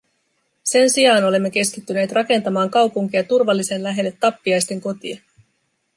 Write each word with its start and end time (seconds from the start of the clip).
Sen 0.63 0.89
sijaan 0.89 1.23
olemme 1.23 1.49
keskittyneet 1.49 2.11
rakentamaan 2.11 2.69
kaupunkia 2.69 3.23
turvallisen 3.23 3.83
lähelle 3.83 4.11
tappiaisten 4.19 4.81
kotia. 4.81 5.21